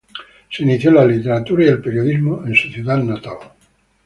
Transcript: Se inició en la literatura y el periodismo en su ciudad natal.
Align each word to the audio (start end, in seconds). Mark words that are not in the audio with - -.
Se 0.49 0.63
inició 0.63 0.89
en 0.89 0.95
la 0.95 1.05
literatura 1.05 1.63
y 1.63 1.67
el 1.67 1.79
periodismo 1.79 2.43
en 2.43 2.55
su 2.55 2.69
ciudad 2.69 2.97
natal. 3.03 3.37